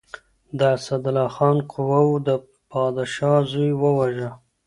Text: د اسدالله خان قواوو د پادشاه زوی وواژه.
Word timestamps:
د 0.57 0.59
اسدالله 0.77 1.27
خان 1.35 1.57
قواوو 1.71 2.15
د 2.27 2.29
پادشاه 2.71 3.39
زوی 3.51 3.71
وواژه. 3.81 4.29